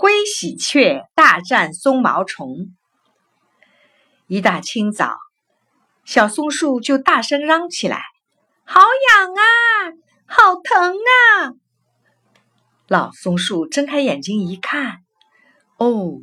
[0.00, 2.74] 灰喜鹊大战松毛虫。
[4.28, 5.18] 一大清早，
[6.06, 8.00] 小松树就大声嚷起来
[8.64, 9.44] ：“好痒啊，
[10.24, 11.52] 好疼啊！”
[12.88, 15.00] 老松树睁开眼睛一看，
[15.76, 16.14] 哦，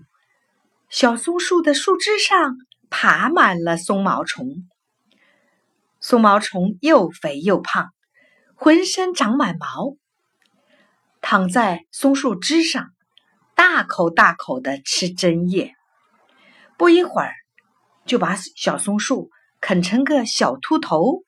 [0.89, 2.55] 小松树的树枝上
[2.89, 4.68] 爬满了松毛虫。
[6.00, 7.89] 松毛虫又肥又胖，
[8.55, 9.96] 浑身长满毛，
[11.21, 12.88] 躺在松树枝上。
[13.58, 15.73] 大口大口的吃针叶，
[16.77, 17.34] 不一会儿
[18.05, 21.23] 就把小松树啃成个小秃头。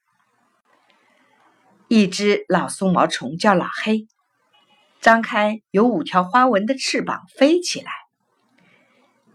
[1.88, 4.08] 一只老松毛虫叫老黑，
[5.02, 7.92] 张开有五条花纹的翅膀飞起来，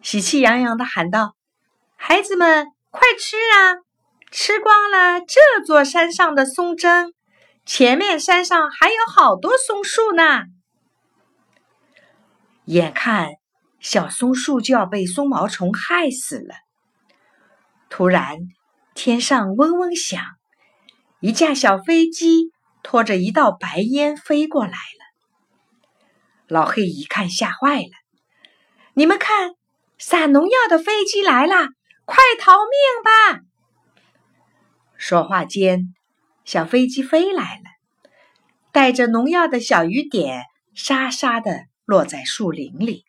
[0.00, 1.34] 喜气洋洋的喊道
[1.98, 3.82] ：“孩子们，快吃啊！
[4.30, 7.12] 吃光了这座山上的松针，
[7.66, 10.44] 前面山上还有好多松树呢。”
[12.64, 13.32] 眼看
[13.78, 16.54] 小松树就要被松毛虫害死了，
[17.90, 18.38] 突然
[18.94, 20.22] 天上嗡嗡响，
[21.20, 25.04] 一架小飞机拖着一道白烟飞过来了。
[26.46, 27.90] 老黑一看，吓坏了
[28.94, 29.52] ：“你们看，
[29.98, 31.68] 撒农药的飞机来了，
[32.04, 33.40] 快逃命吧！”
[34.96, 35.94] 说话间，
[36.44, 38.10] 小飞机飞来了，
[38.72, 41.66] 带着农药的小雨点沙沙的。
[41.84, 43.04] 落在树林里，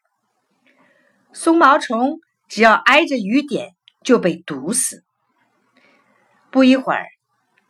[1.32, 3.74] 松毛虫只要挨着雨点
[4.04, 5.04] 就被毒死。
[6.52, 7.08] 不一会儿，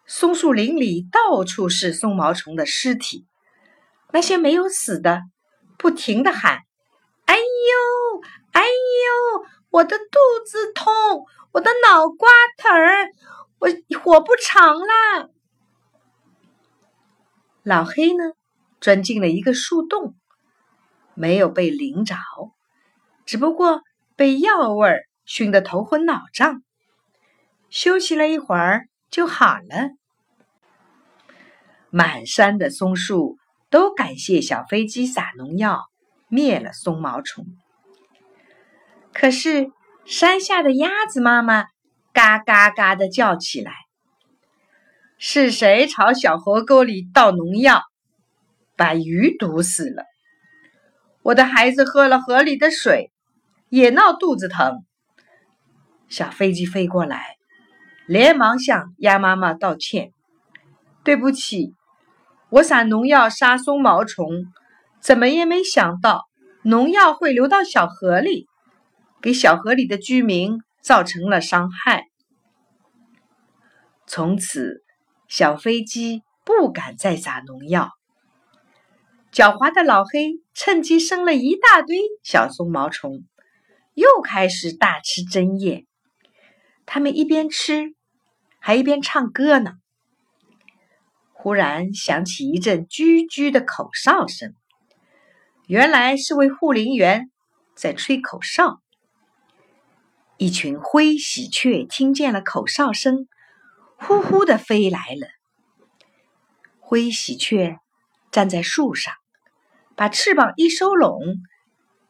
[0.07, 3.27] 松树林里到处是松毛虫的尸体，
[4.11, 5.21] 那些没有死的
[5.77, 6.59] 不停的喊
[7.25, 7.41] ：“哎呦，
[8.51, 12.71] 哎呦，我的肚子痛，我的脑瓜疼，
[13.59, 13.69] 我
[13.99, 15.29] 活不长了。”
[17.61, 18.33] 老黑呢，
[18.79, 20.15] 钻进了一个树洞。
[21.15, 22.15] 没有被淋着，
[23.25, 23.81] 只不过
[24.15, 26.61] 被药味儿熏得头昏脑胀。
[27.69, 29.89] 休息了一会儿就好了。
[31.89, 33.37] 满山的松树
[33.69, 35.85] 都感谢小飞机撒农药
[36.27, 37.45] 灭了松毛虫。
[39.13, 39.71] 可是
[40.05, 41.65] 山下的鸭子妈妈
[42.13, 43.73] 嘎嘎嘎的叫起来
[45.17, 47.81] ：“是谁朝小河沟里倒农药，
[48.75, 50.03] 把鱼毒死了？”
[51.25, 53.11] 我的孩子喝了河里的水，
[53.69, 54.85] 也闹肚子疼。
[56.07, 57.37] 小飞机飞过来，
[58.05, 60.11] 连忙向鸭妈妈道歉
[61.03, 61.73] ：“对不起，
[62.49, 64.45] 我撒农药杀松毛虫，
[64.99, 66.25] 怎么也没想到
[66.61, 68.47] 农药会流到小河里，
[69.19, 72.03] 给小河里的居民造成了伤害。”
[74.05, 74.83] 从此，
[75.27, 77.89] 小飞机不敢再撒农药。
[79.35, 83.25] 狡猾的老黑趁机生了一大堆小松毛虫，
[83.93, 85.85] 又开始大吃针叶。
[86.85, 87.95] 他们一边吃，
[88.59, 89.73] 还一边唱歌呢。
[91.33, 94.55] 忽然响起一阵啾啾的口哨声，
[95.67, 97.29] 原来是位护林员
[97.75, 98.79] 在吹口哨。
[100.37, 103.27] 一群灰喜鹊听见了口哨声，
[103.97, 105.27] 呼呼的飞来了。
[106.79, 107.79] 灰喜鹊
[108.31, 109.13] 站在树上。
[109.95, 111.37] 把翅膀一收拢，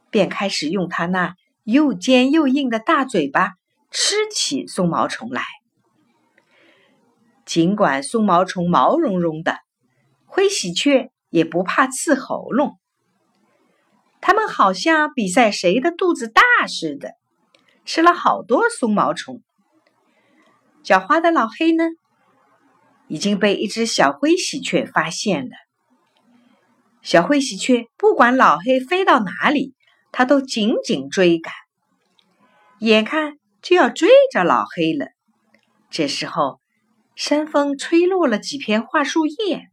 [0.09, 3.53] 便开始用它那又尖又硬的大嘴巴
[3.91, 5.44] 吃起松毛虫来。
[7.45, 9.59] 尽管松毛虫毛茸茸的，
[10.25, 12.79] 灰喜鹊也不怕刺喉咙。
[14.19, 17.13] 它们好像比赛谁的肚子大似的，
[17.85, 19.44] 吃了好多松毛虫。
[20.84, 21.84] 狡猾的老黑呢，
[23.07, 25.56] 已经被一只小灰喜鹊发现了。
[27.06, 29.76] 小灰喜鹊不管老黑飞到哪里，
[30.12, 31.54] 它都紧紧追赶，
[32.80, 35.10] 眼看就要追着老黑了。
[35.92, 36.60] 这时候，
[37.16, 39.68] 山风吹落了几片桦树叶，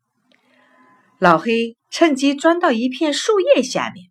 [1.18, 4.10] 老黑趁机钻到一片树叶下面，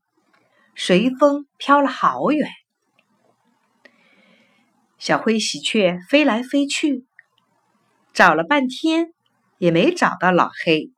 [0.76, 2.50] 随风飘了好远。
[4.98, 7.06] 小灰喜鹊飞来飞去，
[8.14, 9.14] 找了半天
[9.60, 10.92] 也没找到老黑。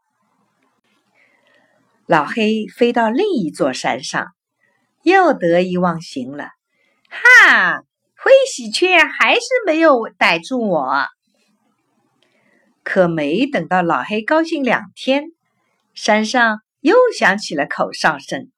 [2.06, 4.28] 老黑飞到另一座山上，
[5.04, 6.50] 又得意忘形了。
[7.10, 7.84] 哈，
[8.18, 11.06] 灰喜鹊还是没有逮住我。
[12.84, 15.28] 可没等到老黑高兴两天，
[15.94, 18.52] 山上又响起了口哨声。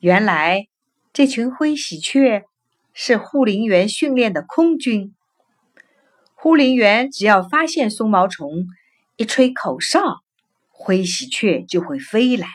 [0.00, 0.66] 原来
[1.12, 2.44] 这群灰喜鹊
[2.94, 5.14] 是护林员训练的空军。
[6.34, 8.50] 护林员只要发现松毛虫，
[9.16, 10.22] 一吹口哨。
[10.80, 12.48] 灰喜鹊就会飞来。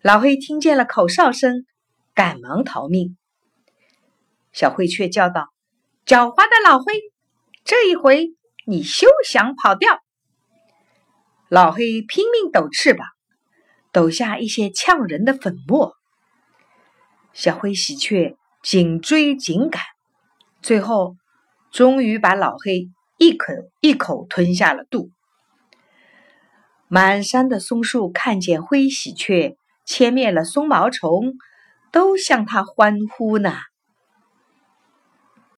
[0.00, 1.66] 老黑听见了口哨声，
[2.14, 3.18] 赶忙逃命。
[4.50, 5.52] 小灰雀叫道
[6.06, 6.94] ：“狡猾的老灰，
[7.64, 8.30] 这一回
[8.64, 10.00] 你休想跑掉！”
[11.48, 13.06] 老黑拼命抖翅膀，
[13.92, 15.94] 抖下一些呛人的粉末。
[17.34, 19.82] 小灰喜鹊紧追紧赶，
[20.62, 21.14] 最后
[21.70, 25.10] 终于把老黑一口一口吞下了肚。
[26.88, 29.56] 满山的松树看见灰喜鹊。
[29.86, 31.34] 歼灭了松毛虫，
[31.92, 33.54] 都向他欢呼呢。